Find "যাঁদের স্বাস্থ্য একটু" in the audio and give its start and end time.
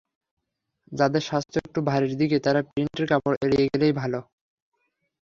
0.91-1.79